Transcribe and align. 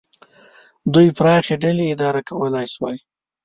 دوی 0.93 1.07
پراخې 1.17 1.55
ډلې 1.63 1.85
اداره 1.93 2.21
کولای 2.29 2.67
شوای. 2.73 2.97